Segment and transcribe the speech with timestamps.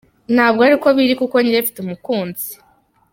[0.35, 2.49] Ntabwo ariko biri kuko njyewe mfte umukunzi.